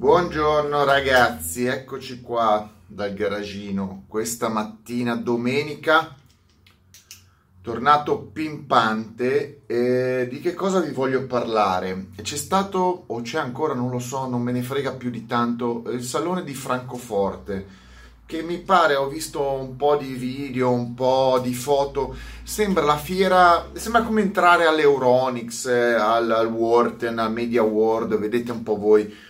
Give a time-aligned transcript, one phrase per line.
[0.00, 4.04] Buongiorno ragazzi, eccoci qua dal garagino.
[4.08, 6.16] Questa mattina domenica
[7.60, 9.60] tornato pimpante.
[9.66, 12.06] E di che cosa vi voglio parlare?
[12.22, 15.82] C'è stato o c'è ancora non lo so non me ne frega più di tanto
[15.90, 17.66] il salone di Francoforte
[18.24, 22.16] che mi pare ho visto un po' di video un po' di foto.
[22.42, 28.62] Sembra la fiera sembra come entrare all'Euronix al, al Worten al Media World vedete un
[28.62, 29.28] po' voi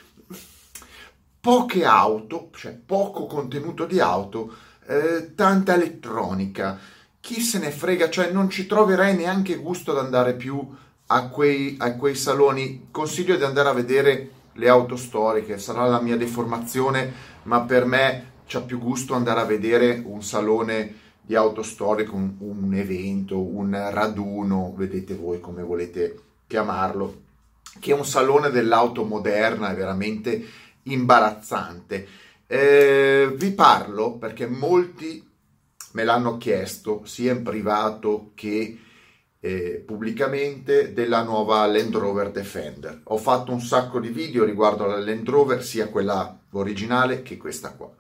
[1.41, 4.55] poche auto, cioè poco contenuto di auto,
[4.87, 6.79] eh, tanta elettronica.
[7.21, 10.67] Chi se ne frega, cioè non ci troverei neanche gusto ad andare più
[11.07, 12.89] a quei, a quei saloni.
[12.91, 17.13] Consiglio di andare a vedere le auto storiche, sarà la mia deformazione,
[17.45, 22.35] ma per me c'ha più gusto andare a vedere un salone di auto storiche, un,
[22.39, 27.23] un evento, un raduno, vedete voi come volete chiamarlo,
[27.79, 30.45] che un salone dell'auto moderna è veramente
[30.85, 32.07] imbarazzante.
[32.47, 35.27] Eh, vi parlo perché molti
[35.93, 38.79] me l'hanno chiesto sia in privato che
[39.41, 43.01] eh, pubblicamente della nuova Land Rover Defender.
[43.05, 47.73] Ho fatto un sacco di video riguardo alla Land Rover, sia quella originale che questa
[47.73, 47.91] qua.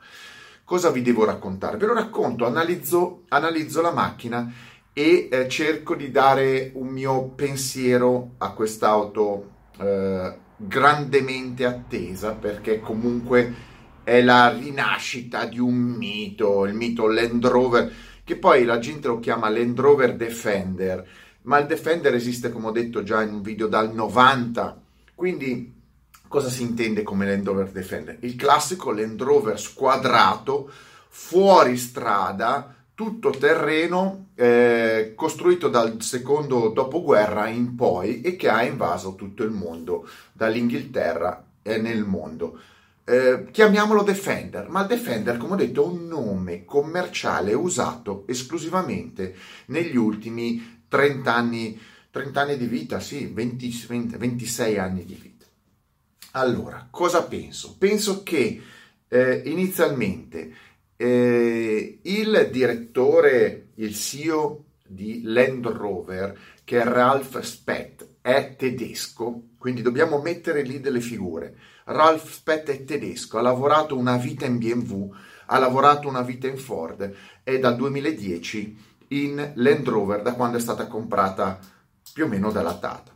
[0.65, 1.79] Cosa vi devo raccontare?
[1.79, 4.53] Ve lo racconto, analizzo, analizzo la macchina
[4.93, 9.51] e eh, cerco di dare un mio pensiero a quest'auto
[9.81, 13.55] eh, grandemente attesa perché comunque
[14.05, 17.93] è la rinascita di un mito, il mito Land Rover,
[18.25, 21.07] che poi la gente lo chiama Land Rover Defender,
[21.43, 24.81] ma il Defender esiste come ho detto già in un video dal 90,
[25.15, 25.73] quindi
[26.29, 28.19] cosa si intende come Land Rover Defender?
[28.21, 30.71] Il classico Land Rover squadrato,
[31.09, 39.15] fuori strada, tutto terreno eh, costruito dal secondo dopoguerra in poi e che ha invaso
[39.15, 42.61] tutto il mondo, dall'Inghilterra e nel mondo.
[43.05, 49.35] Eh, chiamiamolo Defender, ma Defender, come ho detto, è un nome commerciale usato esclusivamente
[49.69, 51.81] negli ultimi 30 anni,
[52.11, 55.47] 30 anni di vita, sì, 20, 20, 26 anni di vita.
[56.33, 57.77] Allora, cosa penso?
[57.79, 58.61] Penso che
[59.09, 60.53] eh, inizialmente
[61.03, 69.81] eh, il direttore, il CEO di Land Rover, che è Ralph Spett, è tedesco, quindi
[69.81, 71.57] dobbiamo mettere lì delle figure.
[71.85, 75.11] Ralph Spett è tedesco, ha lavorato una vita in BMW,
[75.47, 80.61] ha lavorato una vita in Ford e dal 2010 in Land Rover da quando è
[80.61, 81.59] stata comprata
[82.13, 83.11] più o meno dalla Tata.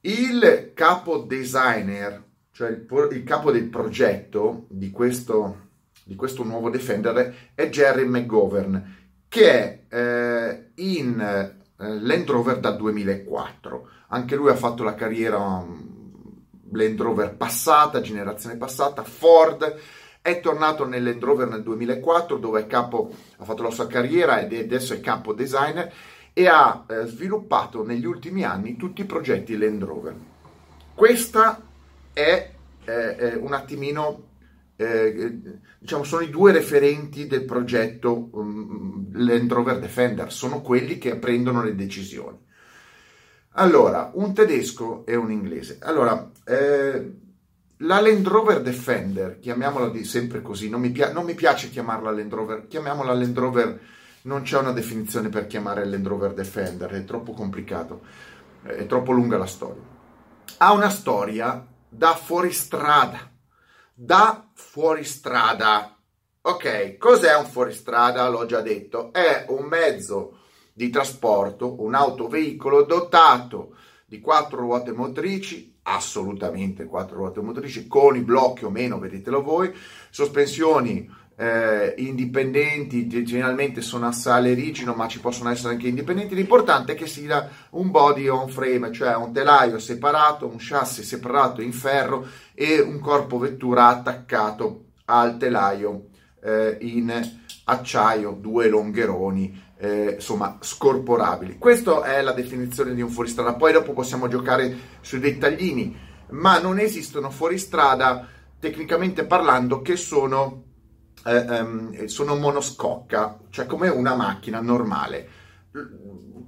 [0.00, 5.65] Il capo designer, cioè il, il capo del progetto di questo
[6.06, 8.94] di questo nuovo Defender è Jerry McGovern,
[9.26, 9.50] che
[9.88, 13.88] è eh, in eh, Land Rover dal 2004.
[14.08, 19.78] Anche lui ha fatto la carriera um, Land Rover passata, generazione passata, Ford,
[20.22, 24.38] è tornato nel Land Rover nel 2004 dove è capo, ha fatto la sua carriera
[24.38, 25.92] ed adesso è capo designer
[26.32, 30.14] e ha eh, sviluppato negli ultimi anni tutti i progetti Land Rover.
[30.94, 31.60] Questa
[32.12, 32.50] è
[32.84, 34.34] eh, un attimino
[34.76, 35.40] eh,
[35.78, 41.62] diciamo, sono i due referenti del progetto um, Land Rover Defender, sono quelli che prendono
[41.62, 42.38] le decisioni.
[43.58, 45.78] Allora, un tedesco e un inglese.
[45.80, 47.12] Allora, eh,
[47.78, 52.10] la Land Rover Defender, chiamiamola di sempre così, non mi, pia- non mi, piace chiamarla
[52.10, 53.80] Land Rover, chiamiamola Land Rover,
[54.22, 58.02] non c'è una definizione per chiamare Land Rover Defender, è troppo complicato,
[58.62, 59.82] è troppo lunga la storia.
[60.58, 63.30] Ha una storia da fuoristrada
[63.98, 65.96] da fuoristrada.
[66.42, 68.28] Ok, cos'è un fuoristrada?
[68.28, 70.40] L'ho già detto, è un mezzo
[70.74, 73.74] di trasporto, un autoveicolo dotato
[74.04, 79.74] di quattro ruote motrici, assolutamente quattro ruote motrici, con i blocchi o meno, vedetelo voi,
[80.10, 86.34] sospensioni eh, indipendenti, generalmente sono a sale rigido, ma ci possono essere anche indipendenti.
[86.34, 91.60] L'importante è che sia un body on frame, cioè un telaio separato, un chassis separato
[91.60, 96.06] in ferro e un corpo vettura attaccato al telaio
[96.42, 97.12] eh, in
[97.64, 99.64] acciaio, due longheroni.
[99.78, 101.58] Eh, insomma, scorporabili.
[101.58, 103.52] Questa è la definizione di un fuoristrada.
[103.52, 105.94] Poi dopo possiamo giocare sui dettaglini,
[106.30, 108.26] ma non esistono fuoristrada
[108.58, 110.65] tecnicamente parlando che sono
[111.26, 115.28] eh, um, sono monoscocca, cioè come una macchina normale.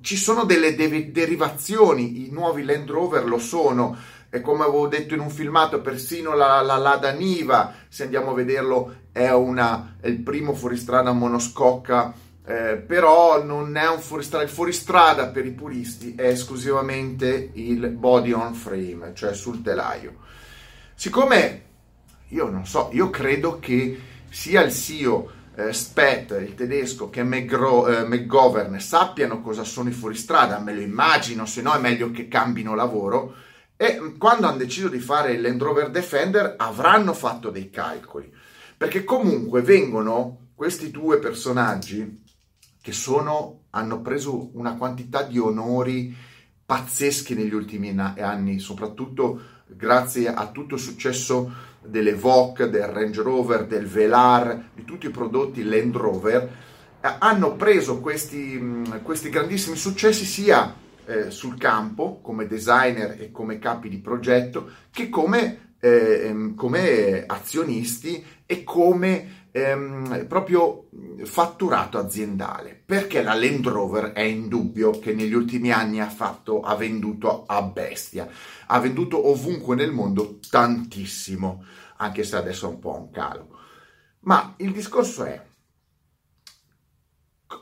[0.00, 3.96] Ci sono delle de- derivazioni, i nuovi Land Rover lo sono,
[4.30, 8.34] e come avevo detto in un filmato, persino la, la Lada Niva, se andiamo a
[8.34, 12.14] vederlo, è, una, è il primo fuoristrada monoscocca,
[12.44, 18.32] eh, però non è un fuoristrada, il fuoristrada per i puristi è esclusivamente il body
[18.32, 20.16] on frame, cioè sul telaio.
[20.94, 21.62] Siccome
[22.28, 27.88] io non so, io credo che sia il CEO eh, Spett, il tedesco, che McGro-
[27.88, 32.28] eh, McGovern sappiano cosa sono i fuoristrada, me lo immagino, se no è meglio che
[32.28, 33.34] cambino lavoro.
[33.76, 38.32] E quando hanno deciso di fare il Land Rover Defender avranno fatto dei calcoli,
[38.76, 42.24] perché comunque vengono questi due personaggi
[42.80, 46.14] che sono, hanno preso una quantità di onori
[46.64, 53.66] pazzeschi negli ultimi anni, soprattutto grazie a tutto il successo delle VOC, del Range Rover,
[53.66, 56.42] del Velar, di tutti i prodotti Land Rover,
[57.00, 60.74] eh, hanno preso questi, mm, questi grandissimi successi sia
[61.06, 67.24] eh, sul campo come designer e come capi di progetto che come, eh, ehm, come
[67.26, 70.88] azionisti e come ehm, proprio
[71.24, 76.74] fatturato aziendale, perché la Land Rover è indubbio che negli ultimi anni ha, fatto, ha
[76.76, 78.28] venduto a bestia,
[78.66, 81.64] ha venduto ovunque nel mondo tantissimo,
[81.96, 83.56] anche se adesso è un po' un calo.
[84.20, 85.42] Ma il discorso è,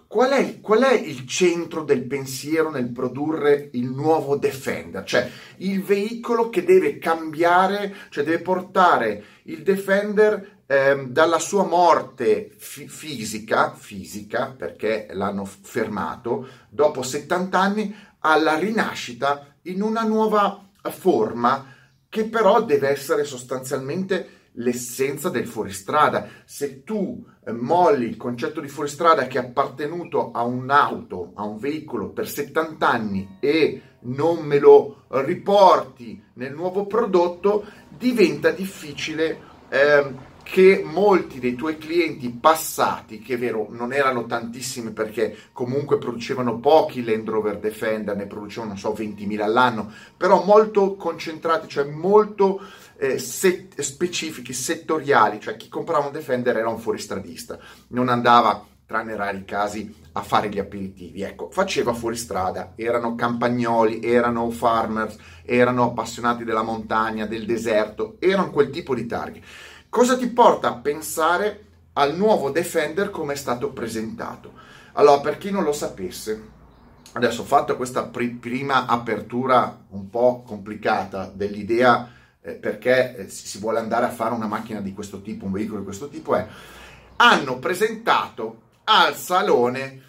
[0.08, 5.02] Qual è, qual è, il centro del pensiero nel produrre il nuovo Defender?
[5.02, 12.52] Cioè il veicolo che deve cambiare, cioè deve portare il Defender ehm, dalla sua morte
[12.56, 21.74] fi- fisica, fisica, perché l'hanno fermato, dopo 70 anni, alla rinascita in una nuova forma
[22.08, 26.28] che però deve essere sostanzialmente l'essenza del fuoristrada.
[26.44, 31.58] Se tu eh, molli il concetto di fuoristrada che è appartenuto a un'auto, a un
[31.58, 40.34] veicolo per 70 anni e non me lo riporti nel nuovo prodotto, diventa difficile eh,
[40.48, 46.60] che molti dei tuoi clienti passati, che è vero non erano tantissimi perché comunque producevano
[46.60, 52.60] pochi Land Rover Defender, ne producevano non so 20.000 all'anno, però molto concentrati, cioè molto
[52.96, 57.58] eh, set- specifici, settoriali, cioè chi comprava un Defender era un fuoristradista,
[57.88, 61.22] non andava tranne rari casi, a fare gli aperitivi.
[61.22, 68.70] Ecco, faceva fuoristrada, erano campagnoli, erano farmers, erano appassionati della montagna, del deserto, erano quel
[68.70, 69.42] tipo di targhe.
[69.96, 71.64] Cosa ti porta a pensare
[71.94, 74.52] al nuovo Defender come è stato presentato?
[74.92, 76.48] Allora, per chi non lo sapesse,
[77.12, 82.12] adesso ho fatto questa pr- prima apertura un po' complicata dell'idea
[82.42, 85.78] eh, perché eh, si vuole andare a fare una macchina di questo tipo, un veicolo
[85.78, 86.46] di questo tipo, è
[87.16, 90.02] hanno presentato al salone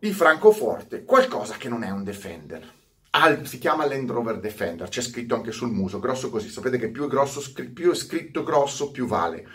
[0.00, 2.68] di Francoforte qualcosa che non è un Defender
[3.14, 6.90] al, si chiama Land Rover Defender, c'è scritto anche sul muso, grosso così, sapete che
[6.90, 9.46] più è, grosso, più è scritto grosso più vale.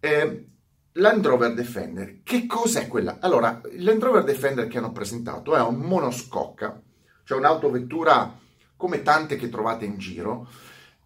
[0.00, 0.46] Eh,
[0.92, 3.18] Land Rover Defender, che cos'è quella?
[3.20, 6.80] Allora, il Land Rover Defender che hanno presentato è un monoscocca,
[7.24, 8.38] cioè un'autovettura
[8.76, 10.48] come tante che trovate in giro,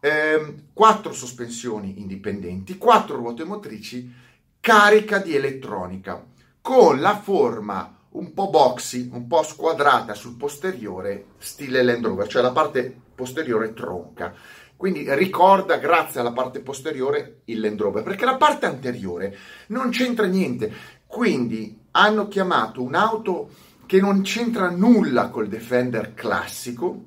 [0.00, 4.12] eh, quattro sospensioni indipendenti, quattro ruote motrici,
[4.60, 6.24] carica di elettronica,
[6.60, 12.42] con la forma un po' boxy, un po' squadrata sul posteriore, stile Land Rover, cioè
[12.42, 14.34] la parte posteriore tronca.
[14.76, 19.36] Quindi ricorda, grazie alla parte posteriore, il Land Rover, perché la parte anteriore
[19.68, 20.72] non c'entra niente.
[21.06, 23.50] Quindi hanno chiamato un'auto
[23.86, 27.04] che non c'entra nulla col Defender classico,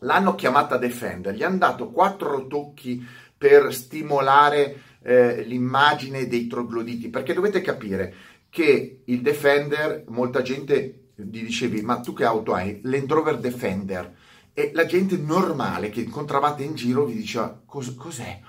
[0.00, 3.06] l'hanno chiamata Defender, gli hanno dato quattro tocchi
[3.36, 8.14] per stimolare eh, l'immagine dei trogloditi, perché dovete capire,
[8.54, 12.78] che il Defender, molta gente gli dicevi, ma tu che auto hai?
[12.84, 14.14] Land Rover Defender.
[14.54, 18.40] E la gente normale che incontravate in giro vi diceva, Cos- cos'è?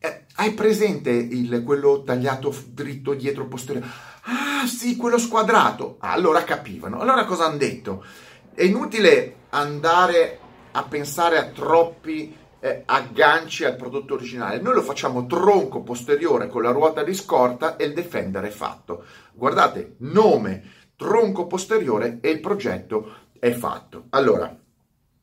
[0.00, 3.86] Eh, hai presente il, quello tagliato dritto dietro posteriore?
[4.22, 5.98] Ah sì, quello squadrato.
[6.00, 6.98] Allora capivano.
[6.98, 8.04] Allora cosa hanno detto?
[8.52, 10.40] È inutile andare
[10.72, 14.58] a pensare a troppi eh, agganci al prodotto originale.
[14.58, 19.04] Noi lo facciamo tronco posteriore con la ruota di scorta e il Defender è fatto.
[19.34, 24.06] Guardate, nome, tronco posteriore e il progetto è fatto.
[24.10, 24.58] Allora,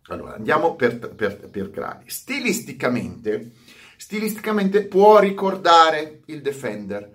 [0.10, 2.08] allora andiamo per, per, per gradi.
[2.12, 3.54] Stilisticamente,
[3.98, 7.10] stilisticamente può ricordare il Defender.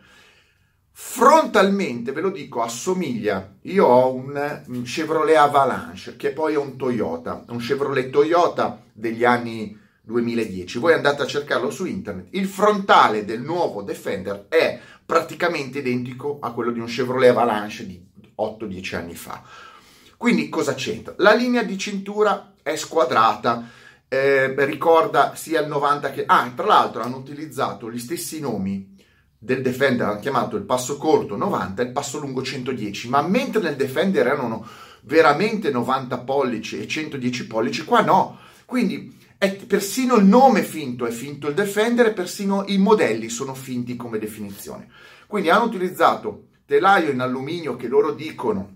[0.90, 3.58] Frontalmente, ve lo dico, assomiglia.
[3.62, 9.84] Io ho un Chevrolet Avalanche, che poi è un Toyota, un Chevrolet Toyota degli anni
[10.06, 10.78] 2010.
[10.78, 12.28] Voi andate a cercarlo su internet.
[12.30, 18.00] Il frontale del nuovo Defender è praticamente identico a quello di un Chevrolet Avalanche di
[18.38, 19.42] 8-10 anni fa.
[20.16, 21.14] Quindi cosa c'entra?
[21.18, 23.68] La linea di cintura è squadrata,
[24.08, 26.24] eh, ricorda sia il 90 che...
[26.24, 28.94] Ah, tra l'altro hanno utilizzato gli stessi nomi
[29.36, 33.60] del Defender, hanno chiamato il passo corto 90 e il passo lungo 110, ma mentre
[33.60, 34.66] nel Defender erano
[35.02, 38.38] veramente 90 pollici e 110 pollici, qua no.
[38.64, 43.54] Quindi è persino il nome finto, è finto il Defender e persino i modelli sono
[43.54, 44.88] finti come definizione.
[45.26, 48.74] Quindi hanno utilizzato telaio in alluminio che loro dicono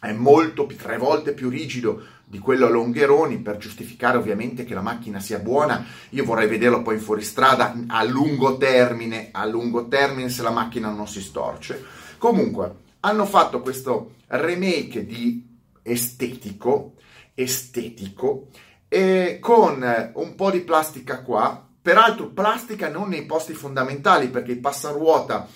[0.00, 4.80] è molto tre volte più rigido di quello a Longheroni per giustificare ovviamente che la
[4.80, 5.84] macchina sia buona.
[6.10, 10.90] Io vorrei vederlo poi in fuoristrada a lungo termine, a lungo termine se la macchina
[10.90, 11.84] non si storce.
[12.18, 15.46] Comunque, hanno fatto questo remake di
[15.82, 16.94] estetico,
[17.34, 18.48] estetico,
[19.42, 25.48] con un po' di plastica qua, peraltro plastica non nei posti fondamentali perché i passaruota,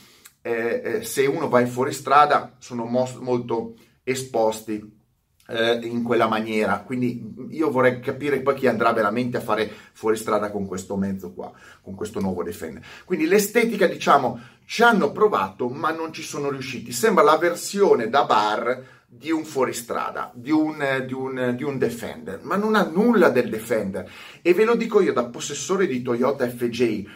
[0.43, 5.05] eh, eh, se uno va in fuoristrada, sono mo- molto esposti
[5.47, 6.81] eh, in quella maniera.
[6.81, 11.53] Quindi io vorrei capire poi chi andrà veramente a fare fuoristrada con questo mezzo qua,
[11.81, 12.85] con questo nuovo Defender.
[13.05, 16.91] Quindi l'estetica, diciamo, ci hanno provato, ma non ci sono riusciti.
[16.91, 22.41] Sembra la versione da bar di un fuoristrada, di un, di, un, di un, Defender,
[22.43, 24.11] ma non ha nulla del Defender.
[24.43, 27.07] E ve lo dico io da possessore di Toyota FJ,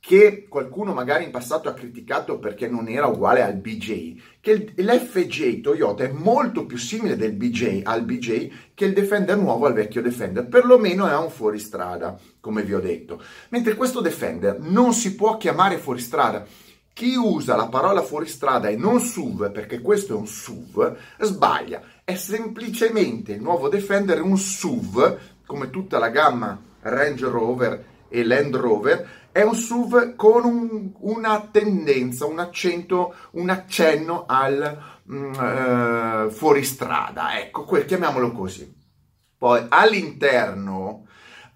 [0.00, 5.60] che qualcuno magari in passato ha criticato perché non era uguale al BJ, che l'FJ
[5.60, 10.00] Toyota è molto più simile del BJ al BJ che il Defender nuovo al vecchio
[10.00, 13.20] Defender, perlomeno è un fuoristrada, come vi ho detto.
[13.50, 16.46] Mentre questo Defender non si può chiamare fuoristrada
[16.98, 21.80] chi usa la parola fuoristrada e non SUV, perché questo è un SUV, sbaglia.
[22.02, 28.56] È semplicemente il nuovo Defender un SUV, come tutta la gamma Range Rover e Land
[28.56, 36.30] Rover, è un SUV con un, una tendenza, un accento, un accenno al mm, eh,
[36.30, 38.74] fuoristrada, ecco, quel, chiamiamolo così.
[39.38, 41.06] Poi all'interno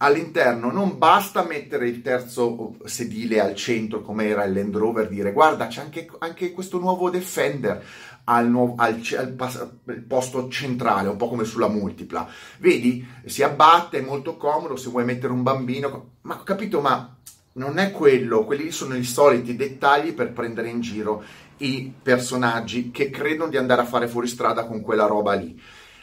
[0.03, 5.33] all'interno non basta mettere il terzo sedile al centro come era il Land Rover, dire
[5.33, 7.85] guarda c'è anche, anche questo nuovo Defender
[8.25, 12.29] al, nuovo, al, al, al, posto centrale, un po' come sulla multipla.
[12.59, 17.17] Vedi, si abbatte, è molto comodo se vuoi mettere un bambino, ma ho capito, ma
[17.55, 21.23] non è quello, quelli sono i soliti dettagli per prendere in giro
[21.59, 25.61] i personaggi che credono di andare a fare fuori strada con quella roba lì.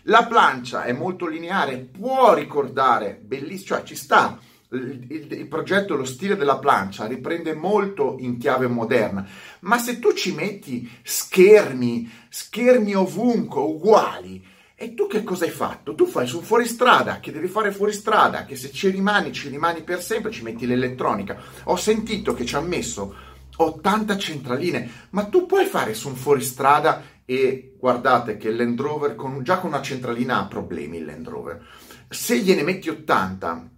[0.10, 4.40] La plancia è molto lineare, può ricordare, bellissimo, cioè ci sta.
[4.72, 9.28] Il, il, il, progetto, lo stile della plancia riprende molto in chiave moderna,
[9.62, 15.94] ma se tu ci metti schermi, schermi ovunque, uguali, e tu che cosa hai fatto?
[15.94, 20.02] Tu fai su fuoristrada, che devi fare fuoristrada, che se ci rimani, ci rimani per
[20.02, 21.38] sempre, ci metti l'elettronica.
[21.66, 23.16] Ho sentito che ci hanno messo
[23.58, 29.14] 80 centraline, ma tu puoi fare su un fuoristrada e guardate che il Land Rover
[29.14, 31.64] con, già con una centralina ha problemi il Land Rover.
[32.10, 33.70] Se gliene metti 80,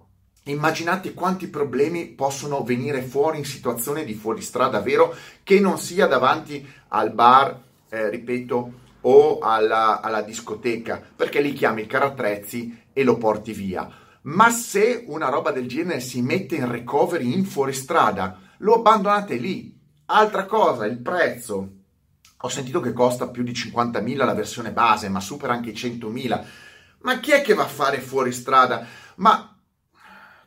[0.46, 6.66] immaginate quanti problemi possono venire fuori in situazione di fuoristrada vero che non sia davanti
[6.88, 13.52] al bar, eh, ripeto, o alla, alla discoteca, perché lì chiami carattrezzi e lo porti
[13.52, 13.86] via.
[14.22, 19.78] Ma se una roba del genere si mette in recovery in fuoristrada, lo abbandonate lì.
[20.06, 21.80] Altra cosa, il prezzo
[22.42, 26.46] ho sentito che costa più di 50.000 la versione base, ma supera anche i 100.000.
[27.02, 28.86] Ma chi è che va a fare fuori strada?
[29.16, 29.56] Ma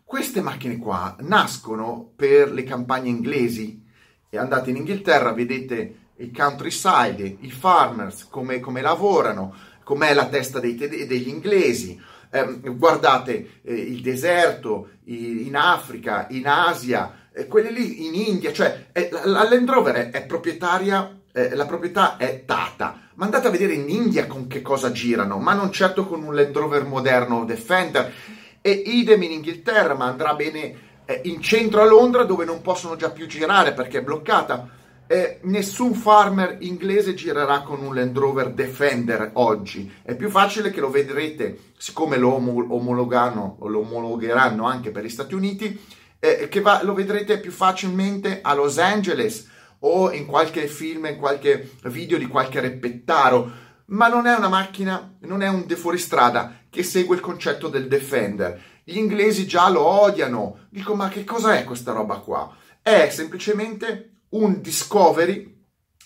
[0.05, 3.83] queste macchine qua nascono per le campagne inglesi.
[4.29, 10.61] E andate in Inghilterra, vedete il countryside, i farmers, come, come lavorano, com'è la testa
[10.61, 12.01] dei, degli inglesi.
[12.31, 18.89] Eh, guardate eh, il deserto in Africa, in Asia, eh, quelli lì in India, cioè
[19.25, 23.01] la Land Rover è, è proprietaria eh, la proprietà è Tata.
[23.15, 26.35] Ma andate a vedere in India con che cosa girano, ma non certo con un
[26.35, 28.13] Land Rover moderno Defender.
[28.61, 32.97] E idem in Inghilterra, ma andrà bene eh, in centro a Londra dove non possono
[32.97, 34.69] già più girare perché è bloccata.
[35.07, 39.93] Eh, nessun farmer inglese girerà con un Land Rover Defender oggi.
[40.03, 45.35] È più facile che lo vedrete, siccome lo omologano lo omologheranno anche per gli Stati
[45.35, 45.79] Uniti,
[46.19, 49.53] eh, che va, lo vedrete più facilmente a Los Angeles
[49.87, 55.17] o in qualche film, in qualche video di qualche reppettaro, ma non è una macchina,
[55.21, 58.61] non è un fuoristrada che segue il concetto del Defender.
[58.83, 60.67] Gli inglesi già lo odiano.
[60.71, 62.55] Dico, ma che cosa è questa roba qua?
[62.81, 65.53] È semplicemente un Discovery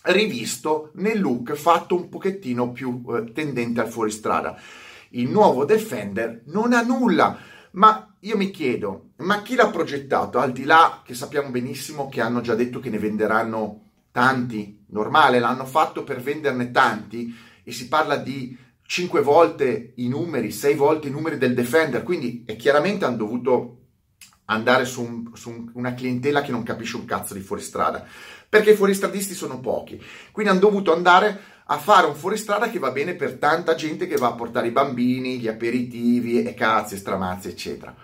[0.02, 4.61] rivisto nel look fatto un pochettino più eh, tendente al fuoristrada.
[5.11, 7.38] Il nuovo Defender non ha nulla,
[7.72, 10.38] ma io mi chiedo, ma chi l'ha progettato?
[10.38, 15.38] Al di là che sappiamo benissimo che hanno già detto che ne venderanno tanti, normale,
[15.38, 21.08] l'hanno fatto per venderne tanti e si parla di 5 volte i numeri, 6 volte
[21.08, 23.76] i numeri del Defender, quindi chiaramente hanno dovuto
[24.46, 28.04] andare su, un, su, una clientela che non capisce un cazzo di fuoristrada,
[28.48, 31.38] perché i fuoristradisti sono pochi, quindi hanno dovuto andare
[31.70, 34.72] a fare un fuoristrada che va bene per tanta gente che va a portare i
[34.72, 37.94] bambini, gli aperitivi e cazzi, stramazzi, eccetera.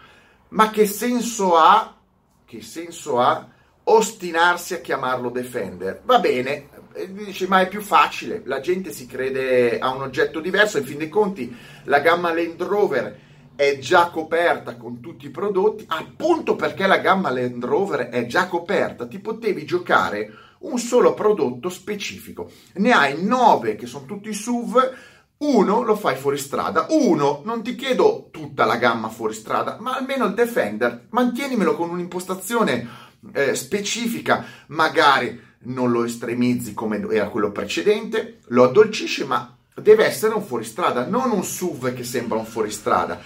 [0.48, 1.96] Ma che senso ha,
[2.44, 3.48] che senso ha
[3.84, 6.02] ostinarsi a chiamarlo Defender?
[6.04, 6.68] Va bene,
[7.08, 10.98] dice ma è più facile, la gente si crede a un oggetto diverso, in fin
[10.98, 13.20] dei conti la gamma Land Rover
[13.56, 18.48] è già coperta con tutti i prodotti, appunto perché la gamma Land Rover è già
[18.48, 22.50] coperta, ti potevi giocare un solo prodotto specifico.
[22.74, 24.92] Ne hai nove che sono tutti SUV,
[25.36, 29.96] uno lo fai fuori strada, uno non ti chiedo tutta la gamma fuori strada, ma
[29.96, 32.88] almeno il Defender, mantienimelo con un'impostazione
[33.32, 40.34] eh, specifica, magari non lo estremizzi come era quello precedente, lo addolcisci, ma deve essere
[40.34, 43.20] un fuoristrada, non un SUV che sembra un fuoristrada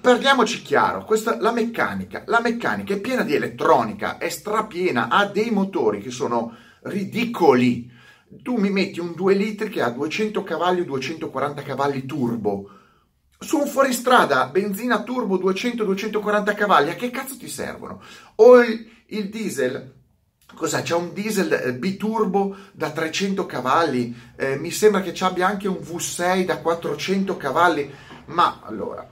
[0.00, 5.50] parliamoci chiaro, questa, la meccanica, la meccanica è piena di elettronica, è strapiena, ha dei
[5.50, 7.90] motori che sono ridicoli.
[8.42, 12.70] Tu mi metti un 2 litri che ha 200 cavalli o 240 cavalli turbo.
[13.38, 18.00] Su un fuoristrada, benzina turbo 200-240 cavalli, a che cazzo ti servono?
[18.36, 19.92] O il, il diesel,
[20.54, 20.82] Cos'è?
[20.82, 25.66] C'è un diesel eh, biturbo da 300 cavalli, eh, mi sembra che ci abbia anche
[25.66, 27.90] un V6 da 400 cavalli,
[28.26, 29.06] ma allora,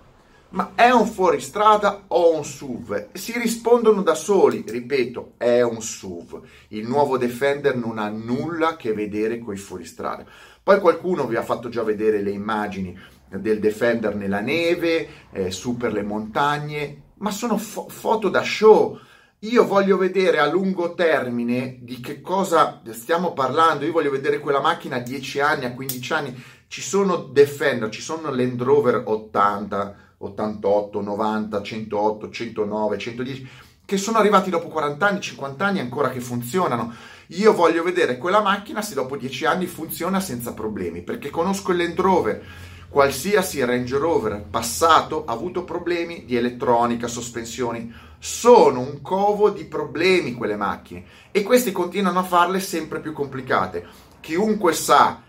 [0.53, 3.09] ma è un fuoristrada o un SUV?
[3.13, 6.43] Si rispondono da soli, ripeto, è un SUV.
[6.69, 10.25] Il nuovo Defender non ha nulla a che vedere con i fuoristrada.
[10.63, 12.97] Poi qualcuno vi ha fatto già vedere le immagini
[13.29, 18.99] del Defender nella neve, eh, su per le montagne, ma sono fo- foto da show.
[19.41, 23.87] Io voglio vedere a lungo termine di che cosa stiamo parlando.
[23.87, 26.45] Io voglio vedere quella macchina a 10 anni, a 15 anni.
[26.73, 33.49] Ci sono Defender, ci sono Land Rover 80, 88, 90, 108, 109, 110,
[33.85, 36.95] che sono arrivati dopo 40 anni, 50 anni ancora che funzionano.
[37.27, 41.77] Io voglio vedere quella macchina se dopo 10 anni funziona senza problemi, perché conosco il
[41.77, 42.47] Land Rover,
[42.89, 47.93] qualsiasi Range Rover passato ha avuto problemi di elettronica, sospensioni.
[48.19, 53.87] Sono un covo di problemi quelle macchine e questi continuano a farle sempre più complicate.
[54.21, 55.21] Chiunque sa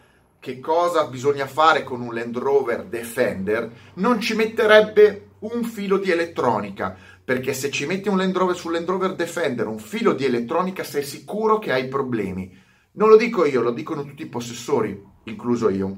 [0.43, 6.11] che cosa bisogna fare con un Land Rover Defender, non ci metterebbe un filo di
[6.11, 10.25] elettronica, perché se ci metti un Land Rover sul Land Rover Defender, un filo di
[10.25, 12.53] elettronica, sei sicuro che hai problemi.
[12.91, 15.97] Non lo dico io, lo dicono tutti i possessori, incluso io,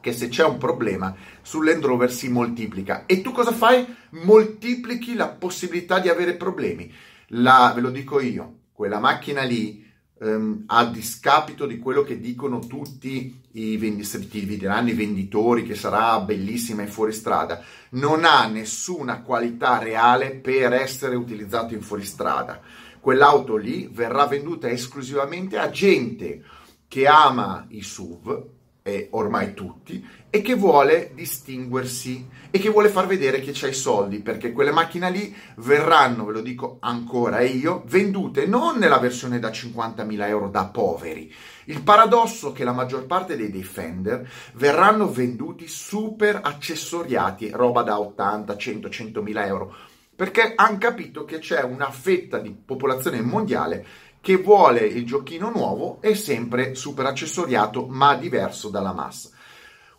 [0.00, 3.06] che se c'è un problema sul Land Rover si moltiplica.
[3.06, 3.96] E tu cosa fai?
[4.10, 6.92] Moltiplichi la possibilità di avere problemi.
[7.28, 9.89] La, ve lo dico io, quella macchina lì
[10.20, 16.20] ehm, a discapito di quello che dicono tutti i venditori, diranno i venditori che sarà
[16.20, 22.60] bellissima e fuoristrada, non ha nessuna qualità reale per essere utilizzato in fuoristrada.
[23.00, 26.44] Quell'auto lì verrà venduta esclusivamente a gente
[26.86, 28.58] che ama i SUV,
[28.90, 33.74] e ormai tutti, e che vuole distinguersi e che vuole far vedere che c'ha i
[33.74, 39.38] soldi, perché quelle macchine lì verranno, ve lo dico ancora io, vendute non nella versione
[39.38, 41.32] da 50.000 euro da poveri.
[41.64, 48.00] Il paradosso è che la maggior parte dei Defender verranno venduti super accessoriati, roba da
[48.00, 49.74] 80, 100, 100.000 euro,
[50.16, 53.86] perché hanno capito che c'è una fetta di popolazione mondiale
[54.20, 59.30] che vuole il giochino nuovo e sempre super accessoriato ma diverso dalla massa.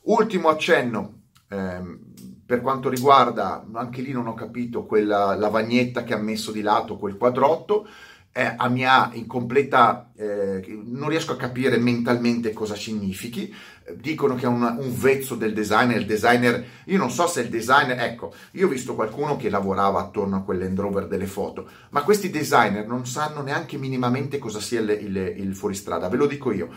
[0.03, 1.99] Ultimo accenno ehm,
[2.45, 6.97] per quanto riguarda, anche lì non ho capito, quella lavagnetta che ha messo di lato
[6.97, 7.87] quel quadrotto,
[8.33, 13.53] eh, a mia incompleta, eh, non riesco a capire mentalmente cosa significhi.
[13.95, 15.97] Dicono che è un, un, vezzo del designer.
[15.97, 19.99] Il designer, io non so se il designer, ecco, io ho visto qualcuno che lavorava
[19.99, 24.79] attorno a quell'End Rover delle foto, ma questi designer non sanno neanche minimamente cosa sia
[24.79, 26.07] il, il, il fuoristrada.
[26.07, 26.69] Ve lo dico io.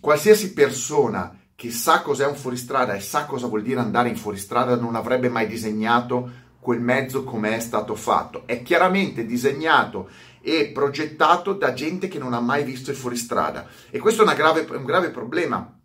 [0.00, 4.76] Qualsiasi persona che sa cos'è un fuoristrada e sa cosa vuol dire andare in fuoristrada
[4.76, 8.42] non avrebbe mai disegnato quel mezzo come è stato fatto.
[8.44, 13.68] È chiaramente disegnato e progettato da gente che non ha mai visto il fuoristrada.
[13.88, 15.78] E questo è grave, un grave problema.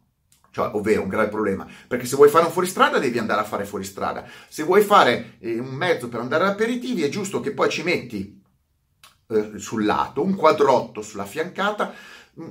[0.49, 3.63] Cioè, ovvero un grave problema, perché se vuoi fare un fuoristrada devi andare a fare
[3.63, 4.25] fuoristrada.
[4.49, 7.83] Se vuoi fare eh, un mezzo per andare ad aperitivi è giusto che poi ci
[7.83, 8.41] metti
[9.27, 11.93] eh, sul lato un quadrotto sulla fiancata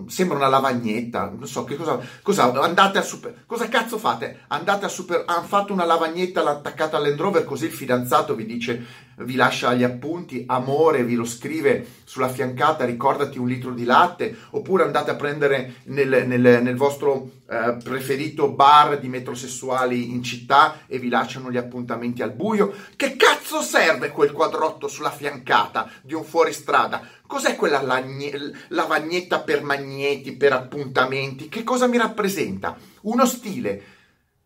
[0.06, 4.40] sembra una lavagnetta, non so che cosa, cosa andate a super, cosa cazzo fate?
[4.48, 8.84] Andate a super, hanno fatto una lavagnetta, attaccata all'End Rover così il fidanzato vi dice,
[9.16, 14.36] vi lascia gli appunti, amore, vi lo scrive sulla fiancata, ricordati un litro di latte,
[14.50, 20.80] oppure andate a prendere nel, nel, nel vostro eh, preferito bar di metrosessuali in città
[20.86, 22.72] e vi lasciano gli appuntamenti al buio.
[22.96, 27.02] Che cazzo serve quel quadrotto sulla fiancata di un fuoristrada?
[27.30, 31.48] Cos'è quella lavagnetta per magneti, per appuntamenti?
[31.48, 32.76] Che cosa mi rappresenta?
[33.02, 33.82] Uno stile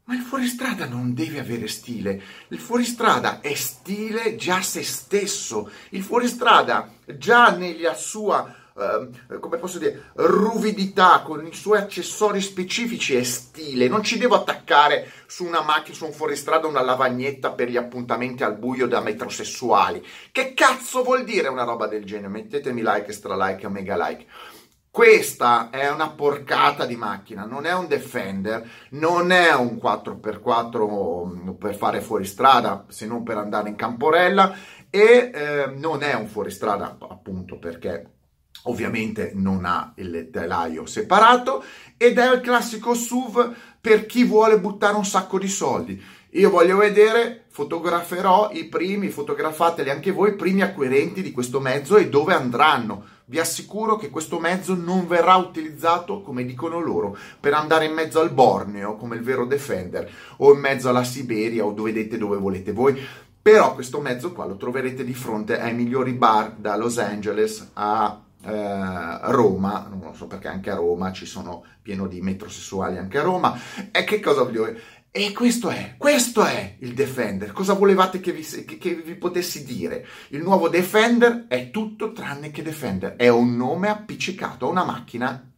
[0.04, 6.02] Ma il fuoristrada non deve avere stile, il fuoristrada è stile già se stesso, il
[6.02, 13.22] fuoristrada già nella sua Uh, come posso dire, ruvidità con i suoi accessori specifici è
[13.22, 13.86] stile.
[13.86, 18.42] Non ci devo attaccare su una macchina, su un fuoristrada, una lavagnetta per gli appuntamenti
[18.42, 20.04] al buio da metrosessuali.
[20.32, 22.28] Che cazzo vuol dire una roba del genere?
[22.28, 24.26] Mettetemi like, extra like, mega like.
[24.90, 31.50] Questa è una porcata di macchina, non è un Defender, non è un 4x4 mm,
[31.50, 34.54] per fare fuoristrada, se non per andare in camporella
[34.90, 38.13] e eh, non è un fuoristrada appunto perché
[38.64, 41.62] ovviamente non ha il telaio separato
[41.96, 46.02] ed è il classico SUV per chi vuole buttare un sacco di soldi.
[46.30, 51.96] Io voglio vedere, fotograferò i primi, fotografateli anche voi, i primi acquirenti di questo mezzo
[51.96, 57.54] e dove andranno vi assicuro che questo mezzo non verrà utilizzato, come dicono loro, per
[57.54, 61.72] andare in mezzo al Borneo, come il vero Defender, o in mezzo alla Siberia, o
[61.72, 63.00] dove vedete dove volete voi.
[63.40, 68.23] Però questo mezzo qua lo troverete di fronte ai migliori bar da Los Angeles a
[68.44, 73.18] eh, Roma, non lo so perché anche a Roma ci sono pieno di metrosessuali anche
[73.18, 73.58] a Roma.
[73.90, 74.80] E che cosa voglio dire?
[75.16, 77.52] E questo è, questo è il Defender.
[77.52, 80.04] Cosa volevate che vi, che, che vi, potessi dire?
[80.30, 83.14] Il nuovo Defender è tutto tranne che Defender.
[83.14, 85.52] È un nome appiccicato a una macchina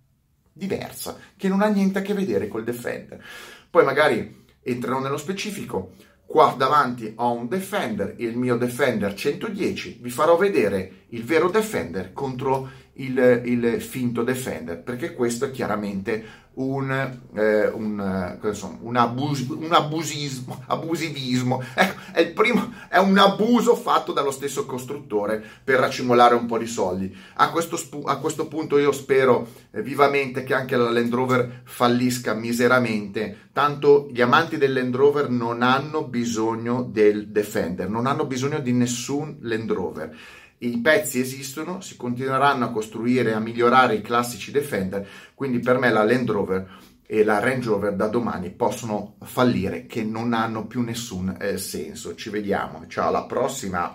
[0.53, 3.25] diversa, che non ha niente a che vedere col Defender.
[3.71, 5.93] Poi magari entrerò nello specifico.
[6.27, 10.01] Qua davanti ho un Defender, il mio Defender 110.
[10.03, 16.45] Vi farò vedere il vero Defender contro il, il finto Defender, perché questo è chiaramente
[16.57, 16.91] un,
[17.35, 21.63] eh, un, insomma, un, abus- un abusismo, abusivismo.
[21.75, 26.67] Ecco, è, primo, è un abuso fatto dallo stesso costruttore per racimolare un po' di
[26.67, 27.15] soldi.
[27.35, 32.33] A questo, a questo punto io spero eh, vivamente che anche la Land Rover fallisca
[32.33, 38.61] miseramente, tanto gli amanti del Land Rover non hanno bisogno del Defender, non hanno bisogno
[38.61, 40.17] di nessun Land Rover
[40.59, 45.79] i pezzi esistono, si continueranno a costruire e a migliorare i classici Defender, quindi per
[45.79, 50.67] me la Land Rover e la Range Rover da domani possono fallire che non hanno
[50.67, 52.15] più nessun eh, senso.
[52.15, 53.95] Ci vediamo, ciao alla prossima.